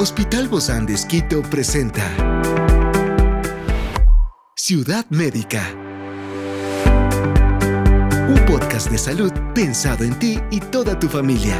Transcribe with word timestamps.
Hospital 0.00 0.46
Bozán 0.46 0.86
de 0.86 0.94
Esquito 0.94 1.42
presenta 1.42 2.04
Ciudad 4.54 5.04
Médica. 5.10 5.74
Un 8.28 8.40
podcast 8.46 8.92
de 8.92 8.98
salud 8.98 9.32
pensado 9.56 10.04
en 10.04 10.16
ti 10.20 10.38
y 10.52 10.60
toda 10.60 10.96
tu 10.96 11.08
familia. 11.08 11.58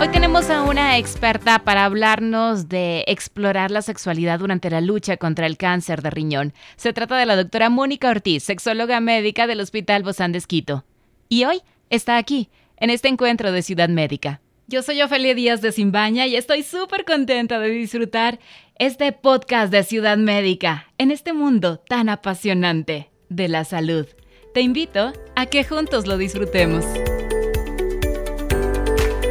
Hoy 0.00 0.08
tenemos 0.08 0.50
a 0.50 0.62
una 0.62 0.98
experta 0.98 1.60
para 1.60 1.84
hablarnos 1.84 2.68
de 2.68 3.04
explorar 3.06 3.70
la 3.70 3.82
sexualidad 3.82 4.40
durante 4.40 4.70
la 4.70 4.80
lucha 4.80 5.16
contra 5.16 5.46
el 5.46 5.56
cáncer 5.56 6.02
de 6.02 6.10
riñón. 6.10 6.54
Se 6.74 6.92
trata 6.92 7.16
de 7.16 7.26
la 7.26 7.36
doctora 7.36 7.70
Mónica 7.70 8.10
Ortiz, 8.10 8.42
sexóloga 8.42 8.98
médica 8.98 9.46
del 9.46 9.60
Hospital 9.60 10.02
Bozán 10.02 10.32
de 10.32 10.38
Esquito. 10.38 10.84
Y 11.28 11.44
hoy 11.44 11.62
está 11.88 12.16
aquí, 12.16 12.50
en 12.78 12.90
este 12.90 13.06
encuentro 13.06 13.52
de 13.52 13.62
Ciudad 13.62 13.88
Médica. 13.88 14.40
Yo 14.70 14.82
soy 14.82 15.00
Ofelia 15.00 15.34
Díaz 15.34 15.62
de 15.62 15.72
Simbaña 15.72 16.26
y 16.26 16.36
estoy 16.36 16.62
súper 16.62 17.06
contenta 17.06 17.58
de 17.58 17.70
disfrutar 17.70 18.38
este 18.78 19.12
podcast 19.12 19.72
de 19.72 19.82
Ciudad 19.82 20.18
Médica 20.18 20.92
en 20.98 21.10
este 21.10 21.32
mundo 21.32 21.78
tan 21.78 22.10
apasionante 22.10 23.08
de 23.30 23.48
la 23.48 23.64
salud. 23.64 24.06
Te 24.52 24.60
invito 24.60 25.14
a 25.36 25.46
que 25.46 25.64
juntos 25.64 26.06
lo 26.06 26.18
disfrutemos. 26.18 26.84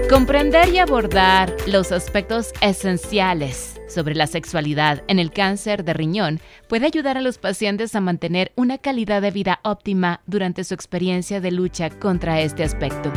Comprender 0.09 0.73
y 0.73 0.79
abordar 0.79 1.55
los 1.67 1.91
aspectos 1.91 2.51
esenciales 2.61 3.79
sobre 3.87 4.15
la 4.15 4.25
sexualidad 4.25 5.03
en 5.07 5.19
el 5.19 5.31
cáncer 5.31 5.83
de 5.83 5.93
riñón 5.93 6.39
puede 6.67 6.87
ayudar 6.87 7.15
a 7.15 7.21
los 7.21 7.37
pacientes 7.37 7.93
a 7.93 8.01
mantener 8.01 8.51
una 8.55 8.79
calidad 8.79 9.21
de 9.21 9.29
vida 9.29 9.59
óptima 9.63 10.21
durante 10.25 10.63
su 10.63 10.73
experiencia 10.73 11.41
de 11.41 11.51
lucha 11.51 11.91
contra 11.91 12.41
este 12.41 12.63
aspecto. 12.63 13.13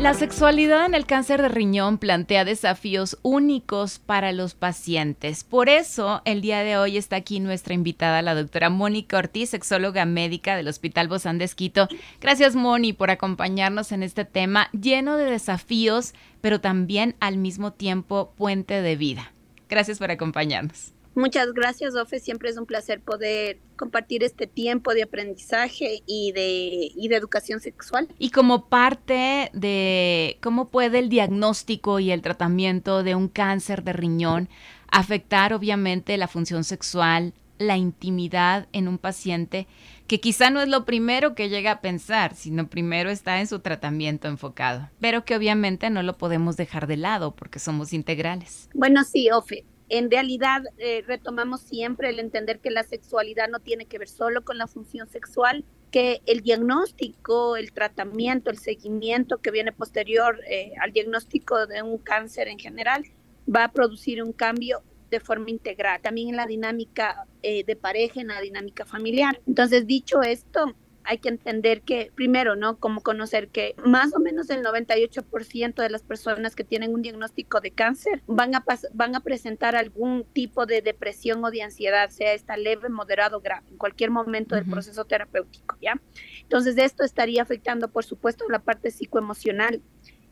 La 0.00 0.14
sexualidad 0.14 0.86
en 0.86 0.94
el 0.94 1.04
cáncer 1.04 1.42
de 1.42 1.50
riñón 1.50 1.98
plantea 1.98 2.46
desafíos 2.46 3.18
únicos 3.20 3.98
para 3.98 4.32
los 4.32 4.54
pacientes. 4.54 5.44
Por 5.44 5.68
eso, 5.68 6.22
el 6.24 6.40
día 6.40 6.60
de 6.60 6.78
hoy 6.78 6.96
está 6.96 7.16
aquí 7.16 7.38
nuestra 7.38 7.74
invitada, 7.74 8.22
la 8.22 8.34
doctora 8.34 8.70
Mónica 8.70 9.18
Ortiz, 9.18 9.50
sexóloga 9.50 10.06
médica 10.06 10.56
del 10.56 10.68
Hospital 10.68 11.08
Bozán 11.08 11.36
de 11.36 11.44
Esquito. 11.44 11.86
Gracias, 12.18 12.56
Moni, 12.56 12.94
por 12.94 13.10
acompañarnos 13.10 13.92
en 13.92 14.02
este 14.02 14.24
tema 14.24 14.70
lleno 14.72 15.18
de 15.18 15.30
desafíos, 15.30 16.14
pero 16.40 16.62
también 16.62 17.14
al 17.20 17.36
mismo 17.36 17.74
tiempo 17.74 18.32
puente 18.38 18.80
de 18.80 18.96
vida. 18.96 19.34
Gracias 19.68 19.98
por 19.98 20.10
acompañarnos. 20.10 20.94
Muchas 21.14 21.52
gracias, 21.52 21.94
Ofe. 21.96 22.20
Siempre 22.20 22.50
es 22.50 22.56
un 22.56 22.66
placer 22.66 23.00
poder 23.00 23.58
compartir 23.76 24.22
este 24.22 24.46
tiempo 24.46 24.94
de 24.94 25.02
aprendizaje 25.02 26.02
y 26.06 26.32
de, 26.32 26.92
y 26.94 27.08
de 27.08 27.16
educación 27.16 27.60
sexual. 27.60 28.08
Y 28.18 28.30
como 28.30 28.68
parte 28.68 29.50
de 29.52 30.38
cómo 30.40 30.68
puede 30.68 31.00
el 31.00 31.08
diagnóstico 31.08 31.98
y 31.98 32.10
el 32.10 32.22
tratamiento 32.22 33.02
de 33.02 33.14
un 33.14 33.28
cáncer 33.28 33.82
de 33.82 33.92
riñón 33.92 34.48
afectar 34.90 35.52
obviamente 35.52 36.16
la 36.16 36.28
función 36.28 36.64
sexual, 36.64 37.32
la 37.58 37.76
intimidad 37.76 38.66
en 38.72 38.88
un 38.88 38.98
paciente, 38.98 39.66
que 40.06 40.18
quizá 40.18 40.50
no 40.50 40.60
es 40.60 40.68
lo 40.68 40.84
primero 40.84 41.34
que 41.34 41.48
llega 41.48 41.72
a 41.72 41.80
pensar, 41.80 42.34
sino 42.34 42.68
primero 42.68 43.10
está 43.10 43.40
en 43.40 43.46
su 43.46 43.60
tratamiento 43.60 44.28
enfocado, 44.28 44.88
pero 44.98 45.24
que 45.24 45.36
obviamente 45.36 45.90
no 45.90 46.02
lo 46.02 46.18
podemos 46.18 46.56
dejar 46.56 46.86
de 46.86 46.96
lado 46.96 47.36
porque 47.36 47.58
somos 47.58 47.92
integrales. 47.92 48.68
Bueno, 48.74 49.04
sí, 49.04 49.30
Ofe, 49.30 49.64
en 49.90 50.10
realidad 50.10 50.62
eh, 50.78 51.04
retomamos 51.06 51.60
siempre 51.60 52.08
el 52.08 52.18
entender 52.18 52.60
que 52.60 52.70
la 52.70 52.84
sexualidad 52.84 53.48
no 53.48 53.60
tiene 53.60 53.86
que 53.86 53.98
ver 53.98 54.08
solo 54.08 54.42
con 54.44 54.56
la 54.56 54.66
función 54.66 55.08
sexual, 55.08 55.64
que 55.90 56.22
el 56.26 56.40
diagnóstico, 56.40 57.56
el 57.56 57.72
tratamiento, 57.72 58.50
el 58.50 58.58
seguimiento 58.58 59.38
que 59.38 59.50
viene 59.50 59.72
posterior 59.72 60.40
eh, 60.48 60.72
al 60.80 60.92
diagnóstico 60.92 61.66
de 61.66 61.82
un 61.82 61.98
cáncer 61.98 62.46
en 62.48 62.58
general 62.58 63.04
va 63.52 63.64
a 63.64 63.72
producir 63.72 64.22
un 64.22 64.32
cambio 64.32 64.82
de 65.10 65.18
forma 65.18 65.50
integral, 65.50 66.00
también 66.00 66.28
en 66.28 66.36
la 66.36 66.46
dinámica 66.46 67.26
eh, 67.42 67.64
de 67.64 67.74
pareja, 67.74 68.20
en 68.20 68.28
la 68.28 68.40
dinámica 68.40 68.84
familiar. 68.84 69.40
Entonces, 69.46 69.86
dicho 69.86 70.22
esto, 70.22 70.72
hay 71.04 71.18
que 71.18 71.28
entender 71.28 71.82
que, 71.82 72.10
primero, 72.14 72.56
¿no? 72.56 72.78
Como 72.78 73.00
conocer 73.00 73.48
que 73.48 73.74
más 73.84 74.14
o 74.14 74.18
menos 74.18 74.50
el 74.50 74.62
98% 74.62 75.74
de 75.74 75.90
las 75.90 76.02
personas 76.02 76.54
que 76.54 76.64
tienen 76.64 76.94
un 76.94 77.02
diagnóstico 77.02 77.60
de 77.60 77.70
cáncer 77.70 78.22
van 78.26 78.54
a, 78.54 78.64
van 78.92 79.16
a 79.16 79.20
presentar 79.20 79.76
algún 79.76 80.24
tipo 80.24 80.66
de 80.66 80.82
depresión 80.82 81.44
o 81.44 81.50
de 81.50 81.62
ansiedad, 81.62 82.10
sea 82.10 82.32
esta 82.32 82.56
leve, 82.56 82.88
moderado 82.88 83.38
o 83.38 83.40
grave, 83.40 83.66
en 83.70 83.76
cualquier 83.76 84.10
momento 84.10 84.54
del 84.54 84.66
proceso 84.66 85.04
terapéutico, 85.04 85.76
¿ya? 85.80 86.00
Entonces, 86.42 86.76
esto 86.78 87.04
estaría 87.04 87.42
afectando, 87.42 87.88
por 87.88 88.04
supuesto, 88.04 88.48
la 88.48 88.60
parte 88.60 88.90
psicoemocional 88.90 89.82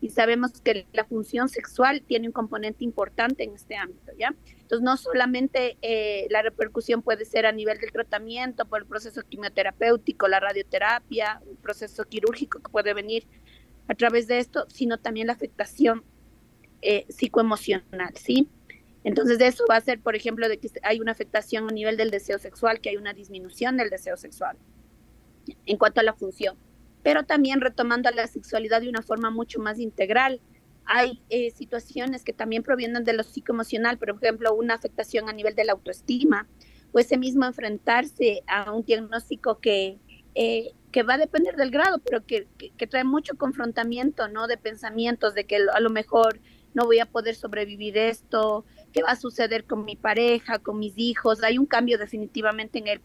y 0.01 0.09
sabemos 0.09 0.61
que 0.61 0.85
la 0.93 1.03
función 1.03 1.49
sexual 1.49 2.01
tiene 2.01 2.27
un 2.27 2.31
componente 2.31 2.83
importante 2.83 3.43
en 3.43 3.53
este 3.53 3.75
ámbito, 3.75 4.11
¿ya? 4.17 4.33
Entonces, 4.61 4.81
no 4.81 4.95
solamente 4.97 5.77
eh, 5.81 6.27
la 6.29 6.41
repercusión 6.41 7.01
puede 7.01 7.25
ser 7.25 7.45
a 7.45 7.51
nivel 7.51 7.79
del 7.79 7.91
tratamiento, 7.91 8.65
por 8.65 8.81
el 8.81 8.87
proceso 8.87 9.21
quimioterapéutico, 9.27 10.27
la 10.27 10.39
radioterapia, 10.39 11.41
el 11.49 11.57
proceso 11.57 12.03
quirúrgico 12.05 12.59
que 12.59 12.71
puede 12.71 12.93
venir 12.93 13.25
a 13.87 13.95
través 13.95 14.27
de 14.27 14.39
esto, 14.39 14.65
sino 14.69 14.99
también 14.99 15.27
la 15.27 15.33
afectación 15.33 16.03
eh, 16.81 17.05
psicoemocional, 17.09 18.15
¿sí? 18.15 18.47
Entonces, 19.03 19.37
de 19.37 19.47
eso 19.47 19.65
va 19.69 19.77
a 19.77 19.81
ser, 19.81 19.99
por 19.99 20.15
ejemplo, 20.15 20.47
de 20.47 20.59
que 20.59 20.69
hay 20.83 20.99
una 20.99 21.11
afectación 21.11 21.69
a 21.69 21.73
nivel 21.73 21.97
del 21.97 22.11
deseo 22.11 22.37
sexual, 22.37 22.79
que 22.79 22.89
hay 22.89 22.97
una 22.97 23.13
disminución 23.13 23.75
del 23.75 23.89
deseo 23.89 24.17
sexual 24.17 24.57
en 25.65 25.77
cuanto 25.77 25.99
a 25.99 26.03
la 26.03 26.13
función 26.13 26.57
pero 27.03 27.23
también 27.23 27.61
retomando 27.61 28.09
a 28.09 28.11
la 28.11 28.27
sexualidad 28.27 28.81
de 28.81 28.89
una 28.89 29.01
forma 29.01 29.29
mucho 29.29 29.59
más 29.59 29.79
integral. 29.79 30.41
Hay 30.85 31.21
eh, 31.29 31.51
situaciones 31.51 32.23
que 32.23 32.33
también 32.33 32.63
provienen 32.63 33.03
de 33.03 33.13
lo 33.13 33.23
psicoemocional, 33.23 33.97
por 33.97 34.09
ejemplo, 34.09 34.53
una 34.53 34.73
afectación 34.73 35.29
a 35.29 35.33
nivel 35.33 35.55
de 35.55 35.65
la 35.65 35.73
autoestima, 35.73 36.47
o 36.91 36.99
ese 36.99 37.17
mismo 37.17 37.45
enfrentarse 37.45 38.41
a 38.47 38.71
un 38.71 38.83
diagnóstico 38.83 39.59
que, 39.59 39.99
eh, 40.33 40.71
que 40.91 41.03
va 41.03 41.13
a 41.13 41.19
depender 41.19 41.55
del 41.55 41.69
grado, 41.69 41.99
pero 41.99 42.25
que, 42.25 42.47
que, 42.57 42.87
trae 42.87 43.03
mucho 43.03 43.37
confrontamiento, 43.37 44.27
¿no? 44.27 44.47
De 44.47 44.57
pensamientos 44.57 45.35
de 45.35 45.45
que 45.45 45.57
a 45.71 45.79
lo 45.79 45.91
mejor 45.91 46.39
no 46.73 46.85
voy 46.85 46.99
a 46.99 47.05
poder 47.05 47.35
sobrevivir 47.35 47.97
esto, 47.97 48.65
qué 48.91 49.03
va 49.03 49.11
a 49.11 49.15
suceder 49.15 49.65
con 49.65 49.85
mi 49.85 49.95
pareja, 49.95 50.59
con 50.59 50.79
mis 50.79 50.97
hijos. 50.97 51.43
Hay 51.43 51.57
un 51.57 51.65
cambio 51.65 51.97
definitivamente 51.97 52.79
en 52.79 52.87
el, 52.87 53.01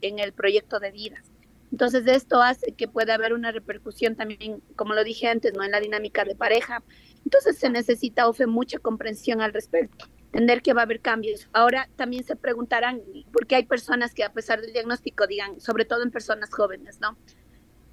en 0.00 0.18
el 0.18 0.32
proyecto 0.32 0.80
de 0.80 0.90
vida. 0.90 1.22
Entonces 1.72 2.06
esto 2.06 2.42
hace 2.42 2.72
que 2.72 2.88
pueda 2.88 3.14
haber 3.14 3.32
una 3.32 3.52
repercusión 3.52 4.16
también, 4.16 4.62
como 4.76 4.94
lo 4.94 5.04
dije 5.04 5.28
antes, 5.28 5.52
¿no? 5.54 5.64
en 5.64 5.72
la 5.72 5.80
dinámica 5.80 6.24
de 6.24 6.34
pareja. 6.34 6.82
Entonces 7.24 7.58
se 7.58 7.70
necesita, 7.70 8.28
Ofe, 8.28 8.46
mucha 8.46 8.78
comprensión 8.78 9.40
al 9.40 9.52
respecto, 9.52 10.06
entender 10.26 10.62
que 10.62 10.72
va 10.72 10.82
a 10.82 10.84
haber 10.84 11.00
cambios. 11.00 11.48
Ahora 11.52 11.88
también 11.96 12.24
se 12.24 12.36
preguntarán, 12.36 13.02
por 13.32 13.46
qué 13.46 13.56
hay 13.56 13.64
personas 13.64 14.14
que 14.14 14.24
a 14.24 14.32
pesar 14.32 14.60
del 14.60 14.72
diagnóstico 14.72 15.26
digan, 15.26 15.60
sobre 15.60 15.84
todo 15.84 16.02
en 16.02 16.10
personas 16.10 16.50
jóvenes, 16.50 17.00
¿no? 17.00 17.16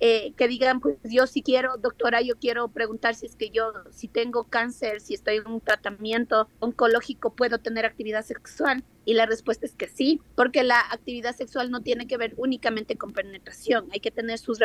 Eh, 0.05 0.33
que 0.35 0.49
digan, 0.49 0.81
pues 0.81 0.97
yo 1.05 1.27
si 1.27 1.41
quiero, 1.41 1.77
doctora, 1.77 2.21
yo 2.21 2.35
quiero 2.37 2.67
preguntar 2.67 3.15
si 3.15 3.25
es 3.25 3.37
que 3.37 3.51
yo, 3.51 3.71
si 3.89 4.09
tengo 4.09 4.43
cáncer, 4.43 4.99
si 4.99 5.13
estoy 5.13 5.37
en 5.37 5.47
un 5.47 5.61
tratamiento 5.61 6.49
oncológico, 6.59 7.33
puedo 7.33 7.59
tener 7.59 7.85
actividad 7.85 8.25
sexual. 8.25 8.83
Y 9.05 9.13
la 9.13 9.25
respuesta 9.27 9.65
es 9.65 9.75
que 9.75 9.87
sí, 9.87 10.19
porque 10.35 10.63
la 10.63 10.81
actividad 10.91 11.33
sexual 11.33 11.71
no 11.71 11.79
tiene 11.79 12.05
que 12.05 12.17
ver 12.17 12.33
únicamente 12.35 12.97
con 12.97 13.13
penetración, 13.13 13.87
hay 13.93 14.01
que 14.01 14.11
tener 14.11 14.39
sus 14.39 14.59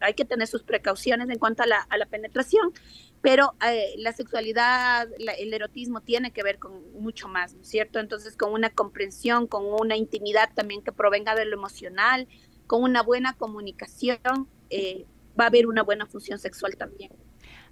hay 0.00 0.14
que 0.14 0.24
tener 0.24 0.48
sus 0.48 0.64
precauciones 0.64 1.30
en 1.30 1.38
cuanto 1.38 1.62
a 1.62 1.66
la, 1.66 1.86
la 1.96 2.06
penetración, 2.06 2.72
pero 3.20 3.54
eh, 3.64 3.94
la 3.98 4.12
sexualidad, 4.12 5.08
el 5.38 5.54
erotismo 5.54 6.00
tiene 6.00 6.32
que 6.32 6.42
ver 6.42 6.58
con 6.58 7.00
mucho 7.00 7.28
más, 7.28 7.54
¿no 7.54 7.62
es 7.62 7.68
cierto? 7.68 8.00
Entonces, 8.00 8.36
con 8.36 8.52
una 8.52 8.70
comprensión, 8.70 9.46
con 9.46 9.66
una 9.66 9.96
intimidad 9.96 10.50
también 10.52 10.82
que 10.82 10.90
provenga 10.90 11.36
de 11.36 11.44
lo 11.44 11.54
emocional, 11.54 12.26
con 12.66 12.82
una 12.82 13.04
buena 13.04 13.34
comunicación, 13.34 14.48
eh, 14.70 15.04
va 15.38 15.44
a 15.44 15.48
haber 15.48 15.66
una 15.66 15.82
buena 15.82 16.06
función 16.06 16.38
sexual 16.38 16.76
también. 16.76 17.10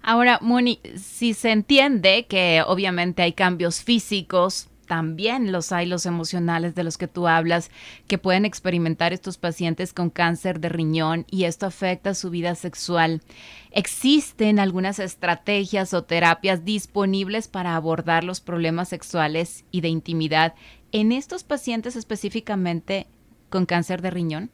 Ahora, 0.01 0.39
Moni, 0.41 0.79
si 0.95 1.33
se 1.33 1.51
entiende 1.51 2.25
que 2.27 2.63
obviamente 2.65 3.21
hay 3.21 3.33
cambios 3.33 3.81
físicos, 3.83 4.69
también 4.89 5.51
los 5.51 5.71
hay 5.71 5.85
los 5.85 6.07
emocionales 6.07 6.73
de 6.73 6.83
los 6.83 6.97
que 6.97 7.07
tú 7.07 7.27
hablas, 7.27 7.69
que 8.07 8.17
pueden 8.17 8.43
experimentar 8.43 9.13
estos 9.13 9.37
pacientes 9.37 9.93
con 9.93 10.09
cáncer 10.09 10.59
de 10.59 10.69
riñón 10.69 11.27
y 11.29 11.43
esto 11.43 11.67
afecta 11.67 12.15
su 12.15 12.31
vida 12.31 12.55
sexual. 12.55 13.21
¿Existen 13.69 14.57
algunas 14.57 14.97
estrategias 14.97 15.93
o 15.93 16.05
terapias 16.05 16.65
disponibles 16.65 17.47
para 17.47 17.75
abordar 17.75 18.23
los 18.23 18.41
problemas 18.41 18.89
sexuales 18.89 19.63
y 19.69 19.81
de 19.81 19.89
intimidad 19.89 20.55
en 20.91 21.11
estos 21.11 21.43
pacientes 21.43 21.95
específicamente 21.95 23.05
con 23.49 23.67
cáncer 23.67 24.01
de 24.01 24.09
riñón? 24.09 24.49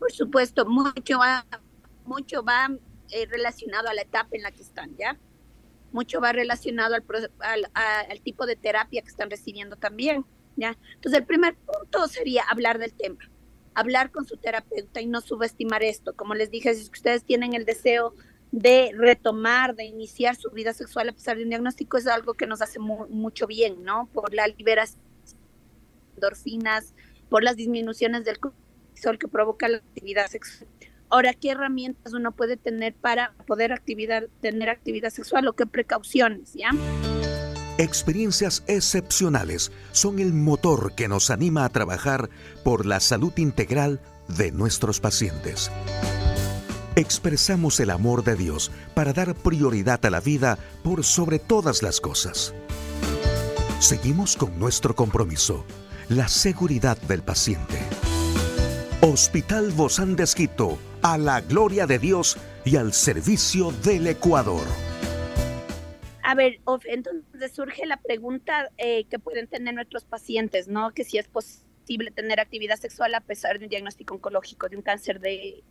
Por 0.00 0.10
supuesto, 0.12 0.64
mucho 0.64 1.18
va, 1.18 1.46
mucho 2.06 2.42
va 2.42 2.70
eh, 3.10 3.26
relacionado 3.26 3.88
a 3.88 3.94
la 3.94 4.00
etapa 4.02 4.30
en 4.32 4.42
la 4.42 4.50
que 4.50 4.62
están, 4.62 4.96
¿ya? 4.96 5.18
Mucho 5.92 6.20
va 6.20 6.32
relacionado 6.32 6.94
al, 6.94 7.70
al, 7.74 8.20
tipo 8.22 8.46
de 8.46 8.56
terapia 8.56 9.02
que 9.02 9.08
están 9.08 9.30
recibiendo 9.30 9.76
también, 9.76 10.24
¿ya? 10.56 10.76
Entonces, 10.94 11.20
el 11.20 11.26
primer 11.26 11.54
punto 11.54 12.08
sería 12.08 12.44
hablar 12.48 12.78
del 12.78 12.94
tema, 12.94 13.30
hablar 13.74 14.10
con 14.10 14.26
su 14.26 14.38
terapeuta 14.38 15.02
y 15.02 15.06
no 15.06 15.20
subestimar 15.20 15.82
esto. 15.82 16.16
Como 16.16 16.34
les 16.34 16.50
dije, 16.50 16.74
si 16.74 16.90
ustedes 16.90 17.24
tienen 17.24 17.52
el 17.52 17.66
deseo 17.66 18.14
de 18.52 18.92
retomar, 18.96 19.76
de 19.76 19.84
iniciar 19.84 20.34
su 20.34 20.50
vida 20.50 20.72
sexual 20.72 21.10
a 21.10 21.12
pesar 21.12 21.36
de 21.36 21.44
un 21.44 21.50
diagnóstico 21.50 21.98
es 21.98 22.06
algo 22.06 22.34
que 22.34 22.46
nos 22.46 22.62
hace 22.62 22.78
mucho 22.78 23.46
bien, 23.46 23.84
¿no? 23.84 24.08
Por 24.14 24.32
la 24.32 24.46
liberación 24.48 25.02
de 25.26 26.14
endorfinas, 26.14 26.94
por 27.28 27.44
las 27.44 27.56
disminuciones 27.56 28.24
del 28.24 28.38
cortisol 29.00 29.18
que 29.18 29.28
provoca 29.28 29.68
la 29.68 29.78
actividad 29.78 30.26
sexual. 30.28 30.68
Ahora, 31.08 31.34
¿qué 31.34 31.50
herramientas 31.50 32.12
uno 32.12 32.32
puede 32.32 32.56
tener 32.56 32.94
para 32.94 33.32
poder 33.46 33.72
actividad, 33.72 34.24
tener 34.40 34.68
actividad 34.68 35.10
sexual 35.10 35.48
o 35.48 35.54
qué 35.54 35.66
precauciones, 35.66 36.52
ya? 36.54 36.70
Experiencias 37.78 38.62
excepcionales 38.68 39.72
son 39.92 40.18
el 40.18 40.32
motor 40.32 40.94
que 40.94 41.08
nos 41.08 41.30
anima 41.30 41.64
a 41.64 41.68
trabajar 41.70 42.28
por 42.62 42.86
la 42.86 43.00
salud 43.00 43.32
integral 43.38 44.00
de 44.28 44.52
nuestros 44.52 45.00
pacientes. 45.00 45.70
Expresamos 46.94 47.80
el 47.80 47.90
amor 47.90 48.22
de 48.22 48.36
Dios 48.36 48.70
para 48.94 49.12
dar 49.12 49.34
prioridad 49.34 50.04
a 50.04 50.10
la 50.10 50.20
vida 50.20 50.58
por 50.84 51.02
sobre 51.04 51.38
todas 51.38 51.82
las 51.82 52.00
cosas. 52.00 52.54
Seguimos 53.80 54.36
con 54.36 54.58
nuestro 54.58 54.94
compromiso, 54.94 55.64
la 56.08 56.28
seguridad 56.28 56.98
del 57.02 57.22
paciente. 57.22 57.78
Hospital 59.02 59.70
Bozán 59.70 60.14
de 60.14 60.24
Esquito, 60.24 60.78
a 61.00 61.16
la 61.16 61.40
gloria 61.40 61.86
de 61.86 61.98
Dios 61.98 62.36
y 62.66 62.76
al 62.76 62.92
servicio 62.92 63.70
del 63.82 64.06
Ecuador. 64.06 64.60
A 66.22 66.34
ver, 66.34 66.60
entonces 66.84 67.50
surge 67.50 67.86
la 67.86 67.96
pregunta 67.96 68.70
eh, 68.76 69.04
que 69.04 69.18
pueden 69.18 69.46
tener 69.46 69.72
nuestros 69.72 70.04
pacientes, 70.04 70.68
¿no? 70.68 70.92
Que 70.92 71.04
si 71.04 71.16
es 71.16 71.28
posible 71.28 72.10
tener 72.10 72.40
actividad 72.40 72.76
sexual 72.76 73.14
a 73.14 73.22
pesar 73.22 73.58
de 73.58 73.64
un 73.64 73.70
diagnóstico 73.70 74.16
oncológico, 74.16 74.68
de 74.68 74.76
un 74.76 74.82
cáncer 74.82 75.18
de, 75.18 75.64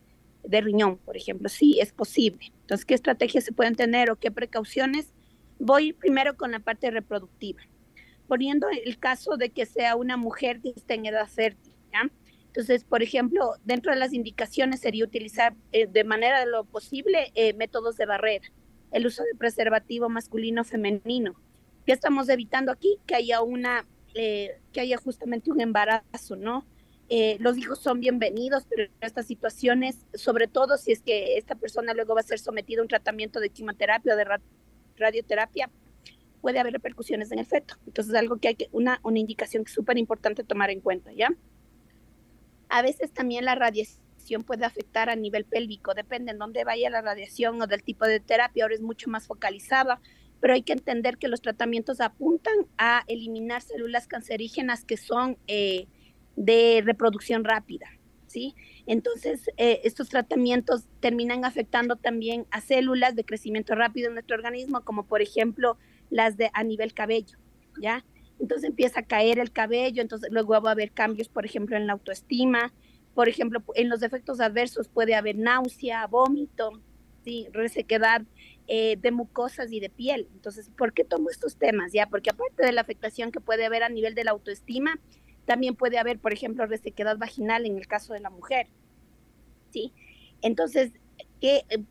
de 0.43 0.61
riñón, 0.61 0.97
por 0.97 1.15
ejemplo. 1.15 1.49
Sí, 1.49 1.79
es 1.79 1.93
posible. 1.93 2.51
Entonces, 2.61 2.83
¿qué 2.83 2.95
estrategias 2.95 3.43
se 3.43 3.51
pueden 3.51 3.75
tener 3.75 4.09
o 4.09 4.15
qué 4.15 4.31
precauciones? 4.31 5.13
Voy 5.59 5.93
primero 5.93 6.35
con 6.35 6.51
la 6.51 6.61
parte 6.61 6.89
reproductiva, 6.89 7.61
poniendo 8.27 8.67
el 8.69 8.97
caso 8.97 9.37
de 9.37 9.51
que 9.51 9.67
sea 9.67 9.95
una 9.95 10.17
mujer 10.17 10.61
que 10.61 10.69
esté 10.69 10.95
en 10.95 11.05
edad 11.05 11.27
fértil. 11.27 11.73
Entonces, 12.49 12.83
por 12.83 13.03
ejemplo, 13.03 13.53
dentro 13.63 13.91
de 13.91 13.99
las 13.99 14.11
indicaciones 14.11 14.79
sería 14.79 15.05
utilizar 15.05 15.55
eh, 15.71 15.87
de 15.87 16.03
manera 16.03 16.39
de 16.39 16.47
lo 16.47 16.65
posible 16.65 17.31
eh, 17.35 17.53
métodos 17.53 17.95
de 17.97 18.05
barrera, 18.05 18.47
el 18.91 19.05
uso 19.05 19.23
de 19.23 19.37
preservativo 19.37 20.09
masculino 20.09 20.63
femenino. 20.63 21.35
¿Qué 21.85 21.93
estamos 21.93 22.27
evitando 22.27 22.71
aquí? 22.71 22.97
Que 23.05 23.15
haya 23.15 23.41
una, 23.41 23.85
eh, 24.15 24.59
que 24.73 24.81
haya 24.81 24.97
justamente 24.97 25.51
un 25.51 25.61
embarazo, 25.61 26.35
¿no? 26.35 26.65
Eh, 27.11 27.37
los 27.39 27.57
hijos 27.57 27.79
son 27.79 27.99
bienvenidos, 27.99 28.65
pero 28.69 28.83
en 28.83 28.91
estas 29.01 29.25
situaciones, 29.25 30.05
sobre 30.13 30.47
todo 30.47 30.77
si 30.77 30.91
es 30.91 31.01
que 31.01 31.37
esta 31.37 31.55
persona 31.55 31.93
luego 31.95 32.13
va 32.13 32.21
a 32.21 32.23
ser 32.23 32.37
sometida 32.37 32.79
a 32.79 32.83
un 32.83 32.87
tratamiento 32.87 33.39
de 33.39 33.49
quimioterapia 33.49 34.13
o 34.13 34.17
de 34.17 34.27
radioterapia, 34.95 35.71
puede 36.41 36.59
haber 36.59 36.73
repercusiones 36.73 37.31
en 37.31 37.39
el 37.39 37.45
feto. 37.45 37.75
Entonces, 37.87 38.13
algo 38.13 38.37
que 38.37 38.49
hay 38.49 38.55
que, 38.55 38.69
una, 38.71 38.99
una 39.03 39.17
indicación 39.17 39.65
súper 39.65 39.97
importante 39.97 40.43
tomar 40.43 40.69
en 40.69 40.81
cuenta, 40.81 41.11
¿ya? 41.11 41.29
A 42.69 42.81
veces 42.81 43.11
también 43.11 43.45
la 43.45 43.55
radiación 43.55 44.43
puede 44.45 44.65
afectar 44.65 45.09
a 45.09 45.15
nivel 45.15 45.45
pélvico, 45.45 45.93
depende 45.93 46.31
en 46.31 46.37
dónde 46.37 46.63
vaya 46.63 46.89
la 46.89 47.01
radiación 47.01 47.61
o 47.61 47.67
del 47.67 47.83
tipo 47.83 48.05
de 48.05 48.19
terapia, 48.19 48.63
ahora 48.63 48.75
es 48.75 48.81
mucho 48.81 49.09
más 49.09 49.27
focalizada, 49.27 49.99
pero 50.39 50.53
hay 50.53 50.61
que 50.61 50.73
entender 50.73 51.17
que 51.17 51.27
los 51.27 51.41
tratamientos 51.41 51.99
apuntan 51.99 52.55
a 52.77 53.03
eliminar 53.07 53.61
células 53.61 54.07
cancerígenas 54.07 54.85
que 54.85 54.97
son... 54.97 55.37
Eh, 55.47 55.87
de 56.39 56.81
reproducción 56.85 57.43
rápida, 57.43 57.87
¿sí? 58.27 58.55
Entonces, 58.87 59.49
eh, 59.57 59.81
estos 59.83 60.07
tratamientos 60.07 60.85
terminan 61.01 61.43
afectando 61.43 61.97
también 61.97 62.45
a 62.49 62.61
células 62.61 63.15
de 63.15 63.25
crecimiento 63.25 63.75
rápido 63.75 64.07
en 64.07 64.13
nuestro 64.13 64.37
organismo, 64.37 64.81
como 64.85 65.05
por 65.05 65.21
ejemplo 65.21 65.77
las 66.09 66.37
de 66.37 66.49
a 66.53 66.63
nivel 66.63 66.93
cabello, 66.93 67.37
¿ya? 67.81 68.05
Entonces 68.39 68.69
empieza 68.69 69.01
a 69.01 69.03
caer 69.03 69.39
el 69.39 69.51
cabello, 69.51 70.01
entonces 70.01 70.31
luego 70.31 70.59
va 70.61 70.69
a 70.69 70.73
haber 70.73 70.91
cambios, 70.91 71.29
por 71.29 71.45
ejemplo, 71.45 71.75
en 71.75 71.87
la 71.87 71.93
autoestima, 71.93 72.73
por 73.13 73.27
ejemplo, 73.27 73.61
en 73.75 73.89
los 73.89 74.01
efectos 74.01 74.39
adversos 74.39 74.87
puede 74.87 75.15
haber 75.15 75.37
náusea, 75.37 76.07
vómito, 76.07 76.81
¿sí? 77.23 77.47
resequedad 77.51 78.21
eh, 78.67 78.97
de 78.97 79.11
mucosas 79.11 79.71
y 79.71 79.79
de 79.79 79.89
piel. 79.89 80.27
Entonces, 80.33 80.69
¿por 80.77 80.93
qué 80.93 81.03
tomo 81.03 81.29
estos 81.29 81.57
temas? 81.57 81.91
Ya, 81.91 82.07
porque 82.07 82.29
aparte 82.29 82.65
de 82.65 82.71
la 82.71 82.81
afectación 82.81 83.31
que 83.31 83.41
puede 83.41 83.65
haber 83.65 83.83
a 83.83 83.89
nivel 83.89 84.15
de 84.15 84.23
la 84.23 84.31
autoestima, 84.31 84.99
también 85.45 85.75
puede 85.75 85.97
haber, 85.97 86.19
por 86.19 86.31
ejemplo, 86.31 86.65
resequedad 86.65 87.17
vaginal 87.17 87.65
en 87.65 87.77
el 87.77 87.87
caso 87.87 88.13
de 88.13 88.19
la 88.19 88.29
mujer. 88.29 88.67
¿Sí? 89.71 89.91
Entonces, 90.41 90.91
¿qué, 91.39 91.65
eh, 91.69 91.83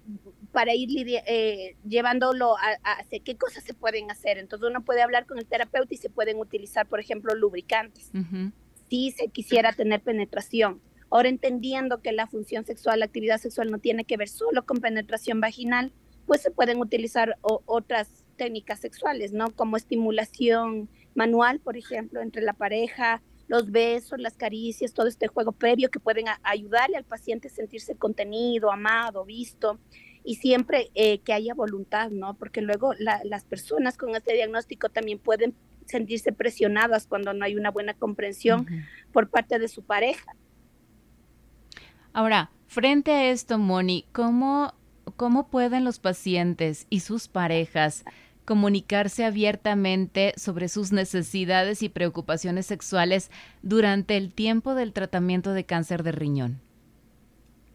para 0.53 0.75
ir 0.75 0.91
eh, 1.27 1.77
llevándolo 1.87 2.57
a, 2.57 3.05
qué 3.25 3.37
cosas 3.37 3.65
se 3.65 3.75
pueden 3.75 4.11
hacer. 4.11 4.39
Entonces 4.39 4.69
uno 4.69 4.85
puede 4.85 5.03
hablar 5.03 5.27
con 5.27 5.39
el 5.39 5.47
terapeuta 5.47 5.95
y 5.95 5.99
se 5.99 6.11
pueden 6.11 6.39
utilizar, 6.39 6.87
por 6.87 7.01
ejemplo, 7.01 7.35
lubricantes. 7.35 8.11
Si 8.89 9.11
se 9.13 9.29
quisiera 9.29 9.73
tener 9.73 10.01
penetración. 10.01 10.81
Ahora 11.11 11.29
entendiendo 11.29 12.03
que 12.03 12.13
la 12.13 12.27
función 12.27 12.65
sexual, 12.65 13.01
la 13.01 13.07
actividad 13.07 13.39
sexual 13.39 13.71
no 13.71 13.79
tiene 13.79 14.05
que 14.05 14.17
ver 14.17 14.29
solo 14.29 14.67
con 14.67 14.79
penetración 14.79 15.41
vaginal, 15.41 15.93
pues 16.27 16.43
se 16.43 16.51
pueden 16.51 16.81
utilizar 16.81 17.39
otras 17.43 18.25
técnicas 18.37 18.81
sexuales, 18.81 19.33
¿no? 19.33 19.51
Como 19.55 19.77
estimulación 19.77 20.91
manual, 21.15 21.61
por 21.61 21.77
ejemplo, 21.77 22.21
entre 22.21 22.43
la 22.43 22.53
pareja, 22.53 23.23
los 23.49 23.71
besos, 23.71 24.21
las 24.21 24.37
caricias, 24.37 24.93
todo 24.93 25.07
este 25.07 25.27
juego 25.27 25.53
previo 25.53 25.91
que 25.91 25.99
pueden 25.99 26.27
ayudarle 26.43 26.97
al 26.97 27.05
paciente 27.05 27.49
a 27.49 27.51
sentirse 27.51 27.97
contenido, 27.97 28.71
amado, 28.71 29.25
visto 29.25 29.81
y 30.23 30.37
siempre 30.37 30.91
eh, 30.95 31.21
que 31.21 31.33
haya 31.33 31.55
voluntad, 31.55 32.11
¿no? 32.11 32.35
Porque 32.35 32.61
luego 32.61 32.93
las 32.99 33.45
personas 33.45 33.97
con 33.97 34.15
este 34.15 34.35
diagnóstico 34.35 34.91
también 34.91 35.19
pueden 35.19 35.55
sentirse 35.87 36.33
presionadas 36.33 37.07
cuando 37.07 37.33
no 37.33 37.45
hay 37.47 37.57
una 37.57 37.71
buena 37.71 37.95
comprensión 37.95 38.67
por 39.11 39.31
parte 39.31 39.59
de 39.59 39.69
su 39.69 39.83
pareja. 39.83 40.37
Ahora, 42.13 42.51
frente 42.67 43.11
a 43.13 43.31
esto, 43.31 43.59
Moni, 43.59 44.07
¿cómo, 44.13 44.75
cómo 45.17 45.49
pueden 45.49 45.85
los 45.85 45.99
pacientes 45.99 46.87
y 46.91 47.01
sus 47.01 47.29
parejas 47.29 48.05
comunicarse 48.49 49.27
abiertamente 49.27 50.33
sobre 50.39 50.69
sus 50.69 50.91
necesidades 50.91 51.83
y 51.83 51.91
preocupaciones 51.91 52.65
sexuales 52.65 53.31
durante 53.61 54.17
el 54.17 54.33
tiempo 54.33 54.75
del 54.75 54.95
tratamiento 54.95 55.53
de 55.53 55.65
cáncer 55.65 56.03
de 56.03 56.13
riñón? 56.13 56.59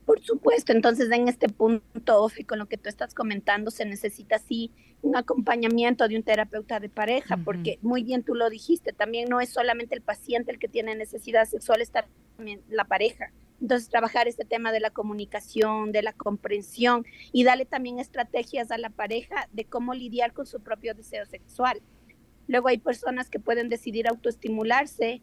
Por 0.08 0.20
supuesto, 0.22 0.72
entonces 0.72 1.12
en 1.12 1.28
este 1.28 1.48
punto, 1.48 2.24
Ofi, 2.24 2.44
con 2.44 2.58
lo 2.58 2.66
que 2.66 2.80
tú 2.80 2.90
estás 2.90 3.14
comentando, 3.14 3.70
se 3.70 3.86
necesita 3.86 4.40
sí 4.40 4.72
un 5.04 5.16
acompañamiento 5.16 6.08
de 6.08 6.18
un 6.18 6.24
terapeuta 6.24 6.80
de 6.80 6.90
pareja, 6.90 7.38
porque 7.38 7.78
muy 7.84 8.04
bien 8.04 8.24
tú 8.24 8.34
lo 8.34 8.50
dijiste, 8.50 8.94
también 8.94 9.30
no 9.30 9.42
es 9.42 9.50
solamente 9.50 9.94
el 9.94 10.02
paciente 10.02 10.52
el 10.52 10.58
que 10.58 10.68
tiene 10.68 10.96
necesidad 10.96 11.46
sexual, 11.46 11.82
está 11.82 12.08
también 12.36 12.62
la 12.68 12.86
pareja. 12.86 13.32
Entonces, 13.64 13.88
trabajar 13.88 14.28
este 14.28 14.44
tema 14.44 14.74
de 14.74 14.82
la 14.82 14.90
comunicación, 14.90 15.94
de 15.94 16.02
la 16.02 16.12
comprensión 16.12 17.06
y 17.32 17.46
darle 17.46 17.64
también 17.64 17.98
estrategias 17.98 18.72
a 18.72 18.78
la 18.78 18.90
pareja 18.90 19.48
de 19.54 19.64
cómo 19.64 19.94
lidiar 19.94 20.34
con 20.34 20.46
su 20.46 20.60
propio 20.60 20.94
deseo 20.94 21.26
sexual. 21.26 21.82
Luego 22.50 22.68
hay 22.68 22.78
personas 22.78 23.30
que 23.30 23.40
pueden 23.40 23.70
decidir 23.70 24.10
autoestimularse 24.10 25.22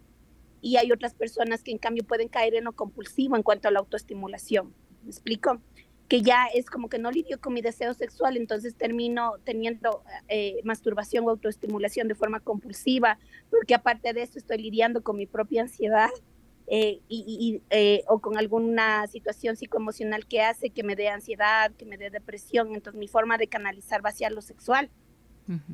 y 0.63 0.79
hay 0.79 0.91
otras 0.91 1.13
personas 1.13 1.63
que 1.63 1.71
en 1.71 1.77
cambio 1.77 2.03
pueden 2.03 2.29
caer 2.29 2.55
en 2.55 2.65
lo 2.65 2.73
compulsivo 2.73 3.37
en 3.37 3.43
cuanto 3.43 3.69
a 3.69 3.73
la 3.73 3.81
autoestimulación. 3.81 4.73
¿Me 5.03 5.11
explico? 5.11 5.61
Que 6.09 6.23
ya 6.23 6.47
es 6.47 6.71
como 6.71 6.89
que 6.89 6.99
no 6.99 7.11
lidio 7.11 7.43
con 7.43 7.53
mi 7.53 7.61
deseo 7.61 7.93
sexual, 7.93 8.39
entonces 8.39 8.75
termino 8.75 9.35
teniendo 9.45 10.03
eh, 10.29 10.63
masturbación 10.65 11.27
o 11.27 11.31
autoestimulación 11.31 12.09
de 12.09 12.15
forma 12.15 12.41
compulsiva, 12.41 13.19
porque 13.51 13.75
aparte 13.75 14.15
de 14.15 14.23
eso 14.23 14.39
estoy 14.39 14.63
lidiando 14.63 15.03
con 15.03 15.19
mi 15.19 15.27
propia 15.27 15.61
ansiedad 15.61 16.09
eh, 16.73 17.01
y, 17.09 17.63
eh, 17.71 18.05
o 18.07 18.21
con 18.21 18.39
alguna 18.39 19.05
situación 19.09 19.57
psicoemocional 19.57 20.25
que 20.25 20.41
hace 20.41 20.71
que 20.71 20.85
me 20.85 20.95
dé 20.95 21.09
ansiedad, 21.09 21.73
que 21.73 21.85
me 21.85 21.99
dé 21.99 22.11
depresión. 22.11 22.77
Entonces 22.77 22.97
mi 22.97 23.09
forma 23.09 23.39
de 23.39 23.49
canalizar 23.49 24.05
va 24.05 24.11
hacia 24.11 24.31
lo 24.31 24.41
sexual. 24.41 24.89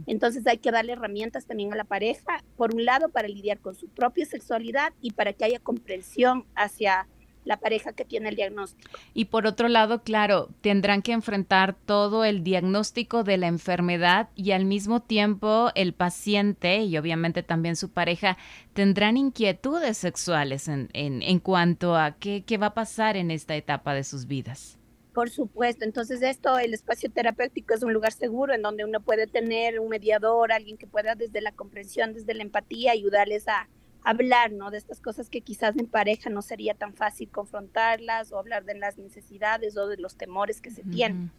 Entonces 0.07 0.47
hay 0.47 0.57
que 0.57 0.71
darle 0.71 0.95
herramientas 0.95 1.45
también 1.45 1.71
a 1.71 1.77
la 1.77 1.85
pareja, 1.85 2.43
por 2.57 2.75
un 2.75 2.87
lado 2.87 3.11
para 3.11 3.29
lidiar 3.29 3.59
con 3.59 3.75
su 3.75 3.89
propia 3.89 4.25
sexualidad 4.25 4.95
y 5.03 5.11
para 5.11 5.35
que 5.35 5.45
haya 5.45 5.59
comprensión 5.59 6.47
hacia 6.55 7.07
la 7.47 7.57
pareja 7.59 7.93
que 7.93 8.05
tiene 8.05 8.29
el 8.29 8.37
diagnóstico. 8.37 8.91
Y 9.15 9.27
por 9.27 9.47
otro 9.47 9.69
lado, 9.69 10.03
claro, 10.03 10.51
tendrán 10.61 11.01
que 11.01 11.13
enfrentar 11.13 11.77
todo 11.87 12.25
el 12.25 12.43
diagnóstico 12.43 13.25
de 13.25 13.39
la 13.39 13.47
enfermedad 13.47 14.29
y 14.35 14.51
al 14.51 14.65
mismo 14.65 15.01
tiempo 15.01 15.71
el 15.75 15.95
paciente 15.95 16.83
y 16.83 16.99
obviamente 16.99 17.43
también 17.43 17.77
su 17.77 17.91
pareja 17.91 18.37
tendrán 18.75 19.17
inquietudes 19.17 19.97
sexuales 19.97 20.69
en, 20.69 20.91
en, 20.93 21.23
en 21.23 21.39
cuanto 21.39 21.97
a 21.97 22.17
qué, 22.19 22.45
qué 22.45 22.59
va 22.59 22.67
a 22.67 22.75
pasar 22.75 23.17
en 23.17 23.31
esta 23.31 23.55
etapa 23.55 23.95
de 23.95 24.05
sus 24.05 24.27
vidas. 24.27 24.79
Por 25.15 25.31
supuesto, 25.31 25.85
entonces 25.85 26.21
esto, 26.21 26.59
el 26.59 26.75
espacio 26.75 27.11
terapéutico 27.11 27.73
es 27.73 27.83
un 27.83 27.95
lugar 27.95 28.13
seguro 28.13 28.53
en 28.53 28.61
donde 28.61 28.85
uno 28.85 29.01
puede 29.01 29.27
tener 29.27 29.81
un 29.81 29.89
mediador, 29.89 30.53
alguien 30.53 30.77
que 30.77 30.87
pueda 30.87 31.15
desde 31.15 31.41
la 31.41 31.53
comprensión, 31.53 32.13
desde 32.13 32.35
la 32.35 32.43
empatía, 32.43 32.93
ayudarles 32.93 33.49
a, 33.49 33.67
hablar, 34.07 34.53
¿no? 34.53 34.71
De 34.71 34.79
estas 34.79 35.01
cosas 35.01 35.29
que 35.29 35.41
quizás 35.41 35.77
en 35.77 35.89
pareja 35.89 36.31
no 36.31 36.41
sería 36.41 36.75
tan 36.75 36.95
fácil 36.95 37.29
confrontarlas 37.29 38.31
o 38.31 38.39
hablar 38.39 38.65
de 38.65 38.79
las 38.79 38.99
necesidades 38.99 39.77
o 39.77 39.89
de 39.89 39.97
los 39.97 40.17
temores 40.17 40.61
que 40.61 40.71
se 40.71 40.85
tienen. 40.85 41.33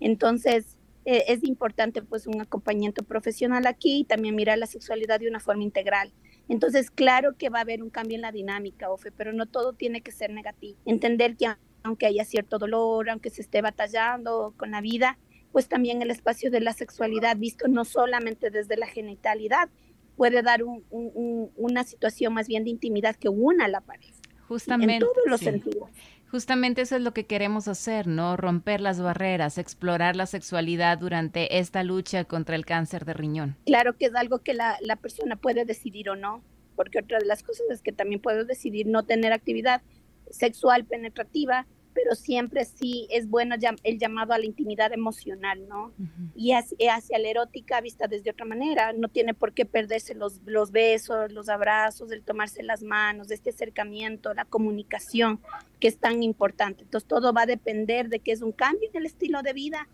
Entonces, 0.00 0.78
eh, 1.04 1.24
es 1.28 1.44
importante 1.44 2.00
pues 2.00 2.26
un 2.26 2.40
acompañamiento 2.40 3.02
profesional 3.02 3.66
aquí 3.66 3.98
y 3.98 4.04
también 4.04 4.34
mirar 4.34 4.56
la 4.56 4.66
sexualidad 4.66 5.20
de 5.20 5.28
una 5.28 5.40
forma 5.40 5.62
integral. 5.62 6.10
Entonces, 6.48 6.90
claro 6.90 7.36
que 7.36 7.50
va 7.50 7.58
a 7.58 7.62
haber 7.62 7.82
un 7.82 7.90
cambio 7.90 8.14
en 8.14 8.22
la 8.22 8.32
dinámica, 8.32 8.90
Ofe, 8.90 9.12
pero 9.12 9.34
no 9.34 9.44
todo 9.44 9.74
tiene 9.74 10.00
que 10.00 10.10
ser 10.10 10.30
negativo. 10.30 10.78
Entender 10.86 11.36
que 11.36 11.48
aunque 11.82 12.06
haya 12.06 12.24
cierto 12.24 12.58
dolor, 12.58 13.10
aunque 13.10 13.28
se 13.28 13.42
esté 13.42 13.60
batallando 13.60 14.54
con 14.56 14.70
la 14.70 14.80
vida, 14.80 15.18
pues 15.52 15.68
también 15.68 16.00
el 16.00 16.10
espacio 16.10 16.50
de 16.50 16.60
la 16.60 16.72
sexualidad, 16.72 17.36
visto 17.36 17.68
no 17.68 17.84
solamente 17.84 18.50
desde 18.50 18.78
la 18.78 18.86
genitalidad, 18.86 19.68
puede 20.16 20.42
dar 20.42 20.62
una 20.90 21.84
situación 21.84 22.34
más 22.34 22.48
bien 22.48 22.64
de 22.64 22.70
intimidad 22.70 23.16
que 23.16 23.28
una 23.28 23.66
a 23.66 23.68
la 23.68 23.80
pareja. 23.80 24.14
Justamente. 24.48 24.94
En 24.94 25.00
todos 25.00 25.24
los 25.26 25.40
sentidos. 25.40 25.90
Justamente 26.30 26.82
eso 26.82 26.96
es 26.96 27.02
lo 27.02 27.12
que 27.12 27.24
queremos 27.24 27.68
hacer, 27.68 28.08
¿no? 28.08 28.36
Romper 28.36 28.80
las 28.80 29.00
barreras, 29.00 29.58
explorar 29.58 30.16
la 30.16 30.26
sexualidad 30.26 30.98
durante 30.98 31.58
esta 31.58 31.84
lucha 31.84 32.24
contra 32.24 32.56
el 32.56 32.66
cáncer 32.66 33.04
de 33.04 33.14
riñón. 33.14 33.56
Claro 33.64 33.96
que 33.96 34.06
es 34.06 34.14
algo 34.14 34.40
que 34.40 34.52
la, 34.52 34.76
la 34.80 34.96
persona 34.96 35.36
puede 35.36 35.64
decidir 35.64 36.10
o 36.10 36.16
no, 36.16 36.42
porque 36.74 36.98
otra 36.98 37.18
de 37.18 37.26
las 37.26 37.42
cosas 37.42 37.66
es 37.70 37.80
que 37.80 37.92
también 37.92 38.20
puedo 38.20 38.44
decidir 38.44 38.86
no 38.86 39.04
tener 39.04 39.32
actividad 39.32 39.82
sexual 40.30 40.84
penetrativa 40.84 41.66
pero 41.96 42.14
siempre 42.14 42.66
sí 42.66 43.08
es 43.10 43.26
bueno 43.26 43.54
el 43.82 43.98
llamado 43.98 44.34
a 44.34 44.38
la 44.38 44.44
intimidad 44.44 44.92
emocional, 44.92 45.66
¿no? 45.66 45.94
Y 46.34 46.52
hacia, 46.52 47.18
la 47.18 47.28
erótica 47.28 47.80
vista 47.80 48.06
desde 48.06 48.30
otra 48.30 48.44
manera, 48.44 48.92
no 48.92 49.08
tiene 49.08 49.32
por 49.32 49.54
qué 49.54 49.64
perderse 49.64 50.14
los, 50.14 50.42
los 50.44 50.72
besos, 50.72 51.32
los 51.32 51.48
abrazos, 51.48 52.12
el 52.12 52.22
tomarse 52.22 52.62
las 52.62 52.82
manos, 52.82 53.30
este 53.30 53.48
acercamiento, 53.48 54.34
la 54.34 54.44
comunicación, 54.44 55.40
que 55.80 55.88
es 55.88 55.96
tan 55.96 56.22
importante. 56.22 56.82
Entonces 56.82 57.08
todo 57.08 57.32
va 57.32 57.42
a 57.42 57.46
depender 57.46 58.10
de 58.10 58.20
que 58.20 58.32
es 58.32 58.42
un 58.42 58.52
cambio 58.52 58.90
en 58.92 58.98
el 58.98 59.06
estilo 59.06 59.40
de 59.40 59.54
vida, 59.54 59.88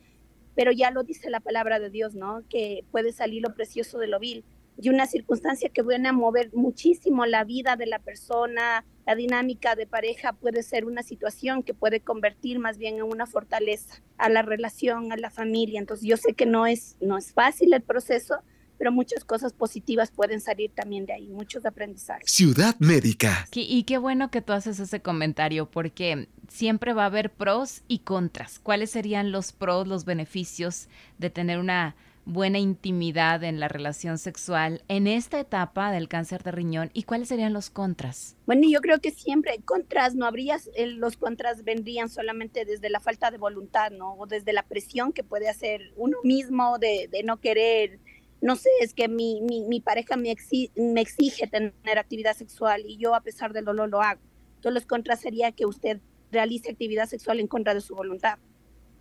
pero 0.56 0.73
ya 0.73 0.90
lo 0.90 1.04
dice 1.04 1.30
la 1.30 1.38
palabra 1.38 1.78
de 1.78 1.88
Dios, 1.88 2.16
¿no? 2.16 2.42
Que 2.49 2.85
puede 2.90 3.12
salir 3.12 3.42
lo 3.42 3.54
precioso 3.54 3.99
de 3.99 4.09
lo 4.09 4.18
vil 4.18 4.44
y 4.81 4.88
una 4.88 5.07
circunstancia 5.07 5.69
que 5.69 5.83
viene 5.83 6.09
a 6.09 6.12
mover 6.12 6.50
muchísimo 6.55 7.26
la 7.26 7.45
vida 7.45 7.76
de 7.76 7.87
la 7.87 7.99
persona, 7.99 8.85
la 9.07 9.14
dinámica 9.14 9.75
de 9.75 9.87
pareja 9.87 10.33
puede 10.33 10.62
ser 10.62 10.85
una 10.85 11.02
situación 11.02 11.62
que 11.62 11.75
puede 11.75 12.00
convertir 12.00 12.59
más 12.59 12.79
bien 12.79 12.97
en 12.97 13.02
una 13.02 13.26
fortaleza 13.26 14.02
a 14.17 14.29
la 14.29 14.43
relación, 14.43 15.12
a 15.12 15.17
la 15.17 15.31
familia. 15.31 15.81
Entonces 15.81 16.07
yo 16.07 16.17
sé 16.17 16.35
que 16.35 16.47
no 16.47 16.67
es, 16.67 16.97
no 17.00 17.19
es 17.19 17.33
fácil 17.33 17.73
el 17.73 17.83
proceso, 17.83 18.43
pero 18.79 18.91
muchas 18.91 19.25
cosas 19.25 19.52
positivas 19.52 20.11
pueden 20.11 20.41
salir 20.41 20.73
también 20.75 21.07
de 21.07 21.12
ahí, 21.12 21.29
muchos 21.29 21.64
aprendizajes. 21.64 22.29
Ciudad 22.31 22.75
Médica. 22.81 23.47
Y 23.52 23.85
qué 23.85 23.99
bueno 23.99 24.31
que 24.31 24.43
tú 24.43 24.52
haces 24.52 24.81
ese 24.81 25.00
comentario, 25.00 25.71
porque 25.71 26.29
siempre 26.49 26.93
va 26.93 27.05
a 27.05 27.07
haber 27.07 27.31
pros 27.31 27.83
y 27.87 28.00
contras. 28.00 28.59
¿Cuáles 28.59 28.91
serían 28.91 29.31
los 29.31 29.52
pros, 29.52 29.87
los 29.87 30.05
beneficios 30.05 30.88
de 31.19 31.31
tener 31.31 31.59
una 31.59 31.95
buena 32.25 32.59
intimidad 32.59 33.43
en 33.43 33.59
la 33.59 33.69
relación 33.69 34.19
sexual 34.19 34.83
en 34.88 35.07
esta 35.07 35.41
etapa 35.41 35.91
del 35.91 36.09
cáncer 36.09 36.43
de 36.43 36.52
riñón 36.52 36.91
y 36.93 37.02
cuáles 37.02 37.29
serían 37.29 37.52
los 37.52 37.71
contras? 37.71 38.37
Bueno, 38.47 38.62
yo 38.69 38.81
creo 38.81 39.00
que 39.00 39.11
siempre 39.11 39.59
contras, 39.64 40.14
no 40.14 40.26
habría, 40.26 40.59
los 40.97 41.17
contras 41.17 41.64
vendrían 41.64 42.09
solamente 42.09 42.64
desde 42.64 42.91
la 42.91 43.00
falta 43.00 43.31
de 43.31 43.38
voluntad, 43.38 43.91
¿no? 43.91 44.14
O 44.14 44.26
desde 44.26 44.52
la 44.52 44.62
presión 44.62 45.12
que 45.12 45.25
puede 45.25 45.49
hacer 45.49 45.93
uno 45.97 46.19
mismo 46.23 46.79
de, 46.79 47.09
no 47.25 47.41
querer, 47.41 47.99
no 48.41 48.57
sé, 48.57 48.71
es 48.81 48.95
que 48.95 49.09
mi, 49.09 49.83
pareja 49.85 50.17
me, 50.17 50.35
me 50.76 51.00
exige 51.00 51.47
tener 51.47 51.99
actividad 51.99 52.37
sexual 52.37 52.83
y 52.87 52.99
yo 52.99 53.14
a 53.14 53.23
pesar 53.23 53.52
del 53.52 53.64
dolor 53.64 53.88
lo 53.88 54.00
hago. 54.00 54.21
Entonces 54.57 54.75
los 54.75 54.87
contras 54.87 55.21
sería 55.21 55.52
que 55.52 55.67
usted 55.67 56.00
realice 56.31 56.71
actividad 56.71 57.07
sexual 57.09 57.41
en 57.41 57.49
contra 57.49 57.75
de 57.75 57.81
su 57.81 57.95
voluntad, 57.95 58.38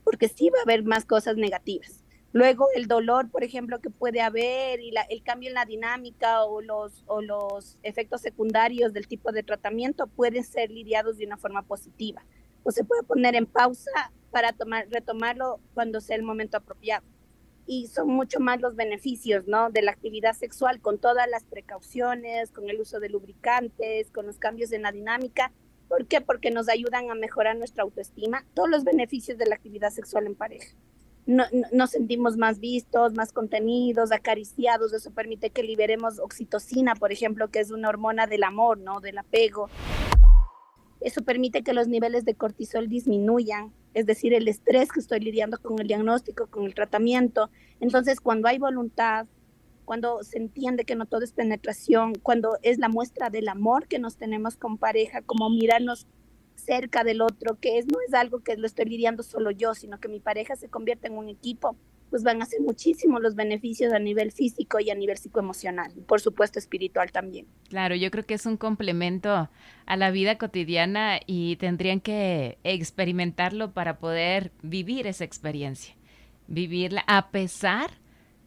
porque 0.03 0.27
sí 0.27 0.49
va 0.49 0.59
a 0.59 0.63
haber 0.63 0.83
más 0.83 1.05
cosas 1.05 1.37
negativas. 1.37 2.00
Luego 2.33 2.67
el 2.75 2.87
dolor, 2.87 3.29
por 3.29 3.43
ejemplo, 3.43 3.81
que 3.81 3.89
puede 3.89 4.21
haber 4.21 4.79
y 4.79 4.93
el 5.09 5.21
cambio 5.21 5.49
en 5.49 5.55
la 5.55 5.65
dinámica 5.65 6.45
o 6.45 6.61
los, 6.61 7.03
o 7.07 7.21
los 7.21 7.77
efectos 7.83 8.21
secundarios 8.21 8.93
del 8.93 9.07
tipo 9.07 9.33
de 9.33 9.43
tratamiento 9.43 10.07
pueden 10.07 10.45
ser 10.45 10.71
lidiados 10.71 11.17
de 11.17 11.25
una 11.25 11.37
forma 11.37 11.63
positiva. 11.63 12.23
O 12.63 12.71
se 12.71 12.85
puede 12.85 13.03
poner 13.03 13.35
en 13.35 13.45
pausa 13.45 14.13
para 14.29 14.53
tomar, 14.53 14.87
retomarlo 14.89 15.59
cuando 15.73 15.99
sea 15.99 16.15
el 16.15 16.23
momento 16.23 16.55
apropiado. 16.55 17.05
Y 17.65 17.87
son 17.87 18.07
mucho 18.07 18.39
más 18.39 18.61
los 18.61 18.77
beneficios 18.77 19.45
¿no? 19.47 19.69
de 19.69 19.81
la 19.81 19.91
actividad 19.91 20.33
sexual 20.33 20.79
con 20.79 20.99
todas 20.99 21.29
las 21.29 21.43
precauciones, 21.43 22.51
con 22.51 22.69
el 22.69 22.79
uso 22.79 23.01
de 23.01 23.09
lubricantes, 23.09 24.09
con 24.09 24.25
los 24.25 24.37
cambios 24.37 24.71
en 24.71 24.83
la 24.83 24.93
dinámica. 24.93 25.51
¿Por 25.89 26.07
qué? 26.07 26.21
Porque 26.21 26.49
nos 26.49 26.69
ayudan 26.69 27.11
a 27.11 27.15
mejorar 27.15 27.57
nuestra 27.57 27.83
autoestima, 27.83 28.45
todos 28.53 28.69
los 28.69 28.85
beneficios 28.85 29.37
de 29.37 29.47
la 29.47 29.55
actividad 29.55 29.89
sexual 29.89 30.27
en 30.27 30.35
pareja 30.35 30.77
no, 31.25 31.45
nos 31.71 31.91
sentimos 31.91 32.37
más 32.37 32.59
vistos, 32.59 33.13
más 33.13 33.31
contenidos, 33.31 34.11
acariciados. 34.11 34.93
Eso 34.93 35.11
permite 35.11 35.49
que 35.49 35.63
liberemos 35.63 36.19
oxitocina, 36.19 36.95
por 36.95 37.11
ejemplo, 37.11 37.49
que 37.49 37.59
es 37.59 37.71
una 37.71 37.89
hormona 37.89 38.27
del 38.27 38.43
amor, 38.43 38.77
¿no? 38.77 38.99
Del 38.99 39.17
apego. 39.17 39.69
Eso 40.99 41.23
permite 41.23 41.63
que 41.63 41.73
los 41.73 41.87
niveles 41.87 42.25
de 42.25 42.35
cortisol 42.35 42.87
disminuyan, 42.87 43.73
es 43.93 44.05
decir, 44.05 44.33
el 44.33 44.47
estrés 44.47 44.91
que 44.91 44.99
estoy 44.99 45.19
lidiando 45.19 45.57
con 45.59 45.79
el 45.79 45.87
diagnóstico, 45.87 46.47
con 46.47 46.65
el 46.65 46.75
tratamiento. 46.75 47.49
Entonces, 47.79 48.19
cuando 48.21 48.47
hay 48.47 48.59
voluntad, 48.59 49.25
cuando 49.85 50.23
se 50.23 50.37
entiende 50.37 50.85
que 50.85 50.95
no 50.95 51.07
todo 51.07 51.23
es 51.23 51.33
penetración, 51.33 52.13
cuando 52.21 52.57
es 52.61 52.77
la 52.77 52.87
muestra 52.87 53.29
del 53.29 53.49
amor 53.49 53.87
que 53.87 53.99
nos 53.99 54.15
tenemos 54.15 54.57
con 54.57 54.77
pareja, 54.77 55.21
como 55.23 55.49
mirarnos 55.49 56.07
cerca 56.55 57.03
del 57.03 57.21
otro, 57.21 57.57
que 57.59 57.77
es, 57.77 57.85
no 57.87 57.99
es 58.07 58.13
algo 58.13 58.39
que 58.39 58.57
lo 58.57 58.67
estoy 58.67 58.85
lidiando 58.85 59.23
solo 59.23 59.51
yo, 59.51 59.73
sino 59.73 59.99
que 59.99 60.07
mi 60.07 60.19
pareja 60.19 60.55
se 60.55 60.69
convierte 60.69 61.07
en 61.07 61.17
un 61.17 61.29
equipo, 61.29 61.75
pues 62.09 62.23
van 62.23 62.41
a 62.41 62.45
ser 62.45 62.61
muchísimos 62.61 63.21
los 63.21 63.35
beneficios 63.35 63.93
a 63.93 63.99
nivel 63.99 64.31
físico 64.31 64.79
y 64.79 64.89
a 64.89 64.95
nivel 64.95 65.17
psicoemocional, 65.17 65.93
por 66.07 66.19
supuesto 66.19 66.59
espiritual 66.59 67.11
también. 67.11 67.47
Claro, 67.69 67.95
yo 67.95 68.11
creo 68.11 68.25
que 68.25 68.33
es 68.33 68.45
un 68.45 68.57
complemento 68.57 69.49
a 69.85 69.97
la 69.97 70.11
vida 70.11 70.37
cotidiana 70.37 71.19
y 71.25 71.55
tendrían 71.55 72.01
que 72.01 72.57
experimentarlo 72.63 73.71
para 73.71 73.97
poder 73.97 74.51
vivir 74.61 75.07
esa 75.07 75.23
experiencia, 75.23 75.95
vivirla 76.47 77.03
a 77.07 77.31
pesar 77.31 77.91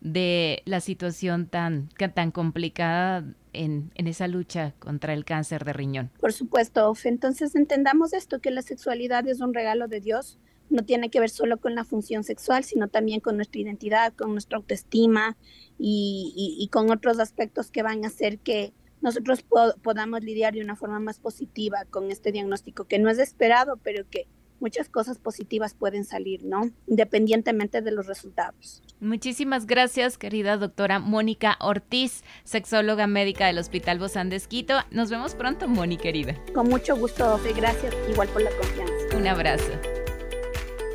de 0.03 0.63
la 0.67 0.81
situación 0.81 1.47
tan, 1.47 1.89
tan 2.15 2.31
complicada 2.31 3.25
en, 3.55 3.91
esa 3.95 4.29
lucha 4.29 4.75
contra 4.79 5.15
el 5.15 5.25
cáncer 5.25 5.65
de 5.65 5.73
riñón. 5.73 6.11
Por 6.21 6.33
supuesto, 6.33 6.93
Entonces 7.05 7.55
entendamos 7.55 8.13
esto, 8.13 8.41
que 8.41 8.51
la 8.51 8.63
sexualidad 8.63 9.27
es 9.27 9.41
un 9.41 9.55
regalo 9.55 9.89
de 9.89 10.01
Dios. 10.01 10.39
No 10.71 10.85
tiene 10.85 11.11
que 11.11 11.21
ver 11.21 11.31
solo 11.31 11.59
con 11.59 11.75
la 11.75 11.85
función 11.85 12.25
sexual, 12.25 12.65
sino 12.65 12.89
también 12.89 13.21
con 13.21 13.37
nuestra 13.37 13.61
identidad, 13.61 14.13
con 14.15 14.33
nuestra 14.33 14.59
autoestima 14.59 15.37
y, 15.79 16.69
con 16.73 16.91
otros 16.91 17.19
aspectos 17.19 17.71
que 17.71 17.83
van 17.83 18.05
a 18.05 18.09
hacer 18.09 18.39
que 18.39 18.73
nosotros 19.01 19.45
podamos 19.83 20.23
lidiar 20.23 20.55
de 20.55 20.63
una 20.63 20.77
forma 20.77 20.99
más 20.99 21.19
positiva 21.19 21.85
con 21.91 22.11
este 22.11 22.33
diagnóstico, 22.33 22.85
que 22.85 22.99
no 22.99 23.11
es 23.11 23.19
esperado, 23.19 23.77
pero 23.83 24.09
que 24.09 24.27
muchas 24.61 24.89
cosas 24.89 25.19
positivas 25.19 25.75
pueden 25.75 26.05
salir, 26.05 26.45
¿no? 26.45 26.71
Independientemente 26.87 27.83
de 27.83 27.91
los 27.91 28.07
resultados. 28.07 28.83
Muchísimas 29.01 29.67
gracias, 29.67 30.19
querida 30.19 30.57
doctora 30.57 30.99
Mónica 30.99 31.57
Ortiz, 31.61 32.23
sexóloga 32.45 33.07
médica 33.07 33.47
del 33.47 33.59
Hospital 33.59 33.99
Bozán 33.99 34.31
de 34.31 34.37
Esquito. 34.37 34.79
Nos 34.91 35.11
vemos 35.11 35.35
pronto, 35.35 35.69
Moni, 35.69 35.97
querida. 35.97 36.37
Con 36.55 36.69
mucho 36.69 36.97
gusto, 36.97 37.35
Ofe. 37.35 37.53
Gracias, 37.53 37.95
igual 38.11 38.29
por 38.29 38.43
la 38.43 38.51
confianza. 38.51 39.17
Un 39.17 39.27
abrazo. 39.27 39.73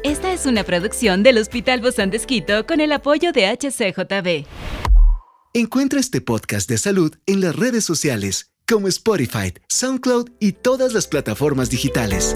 Esta 0.04 0.32
es 0.32 0.46
una 0.46 0.64
producción 0.64 1.24
del 1.24 1.38
Hospital 1.38 1.82
Bozán 1.82 2.10
de 2.10 2.18
Esquito 2.18 2.66
con 2.66 2.80
el 2.80 2.92
apoyo 2.94 3.32
de 3.32 3.48
HCJB. 3.48 4.48
Encuentra 5.54 6.00
este 6.00 6.22
podcast 6.22 6.70
de 6.70 6.78
salud 6.78 7.16
en 7.26 7.42
las 7.42 7.56
redes 7.56 7.84
sociales 7.84 8.54
como 8.70 8.88
Spotify, 8.88 9.54
SoundCloud 9.68 10.30
y 10.40 10.52
todas 10.52 10.94
las 10.94 11.08
plataformas 11.08 11.70
digitales. 11.72 12.36